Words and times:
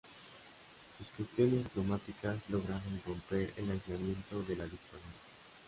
Sus 0.97 1.07
gestiones 1.15 1.61
diplomáticas 1.65 2.49
lograron 2.49 2.99
romper 3.05 3.53
el 3.55 3.69
aislamiento 3.69 4.41
de 4.41 4.55
la 4.55 4.63
dictadura. 4.63 5.03